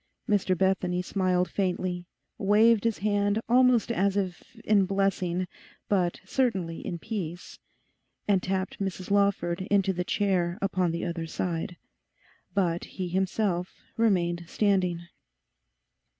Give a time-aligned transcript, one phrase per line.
[0.27, 2.07] Mr Bethany smiled faintly,
[2.39, 5.45] waved his hand almost as if in blessing,
[5.89, 7.59] but certainly in peace,
[8.27, 11.77] and tapped Mrs Lawford into the chair upon the other side.
[12.55, 15.01] But he himself remained standing.